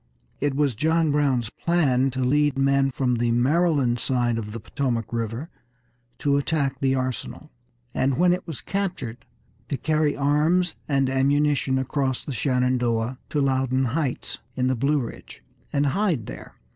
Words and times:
It 0.39 0.55
was 0.55 0.73
John 0.73 1.11
Brown's 1.11 1.51
plan 1.51 2.09
to 2.09 2.23
lead 2.25 2.57
men 2.57 2.89
from 2.89 3.17
the 3.17 3.29
Maryland 3.29 3.99
side 3.99 4.39
of 4.39 4.51
the 4.51 4.59
Potomac 4.59 5.13
River 5.13 5.51
to 6.17 6.37
attack 6.37 6.79
the 6.79 6.95
arsenal, 6.95 7.51
and 7.93 8.17
when 8.17 8.33
it 8.33 8.47
was 8.47 8.61
captured 8.61 9.27
to 9.69 9.77
carry 9.77 10.17
arms 10.17 10.73
and 10.87 11.07
ammunition 11.07 11.77
across 11.77 12.25
the 12.25 12.33
Shenandoah 12.33 13.19
to 13.29 13.39
Loudoun 13.41 13.85
Heights 13.93 14.39
in 14.55 14.65
the 14.65 14.75
Blue 14.75 14.99
Ridge, 15.01 15.43
and 15.71 15.85
hide 15.85 16.25
there. 16.25 16.55